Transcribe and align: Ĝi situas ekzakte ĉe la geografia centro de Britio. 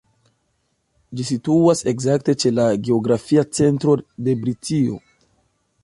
Ĝi 1.19 1.25
situas 1.27 1.85
ekzakte 1.93 2.35
ĉe 2.45 2.53
la 2.61 2.67
geografia 2.89 3.47
centro 3.61 3.97
de 4.29 4.37
Britio. 4.45 5.03